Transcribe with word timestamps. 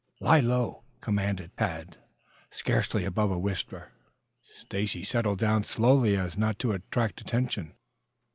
"Lie 0.19 0.39
low!" 0.39 0.83
commanded 0.99 1.55
Tad, 1.57 1.97
scarcely 2.49 3.05
above 3.05 3.29
a 3.29 3.37
whisper. 3.37 3.91
Stacy 4.41 5.03
settled 5.03 5.37
down 5.37 5.63
slowly 5.63 6.15
so 6.15 6.23
as 6.23 6.39
not 6.39 6.57
to 6.57 6.71
attract 6.71 7.21
attention. 7.21 7.75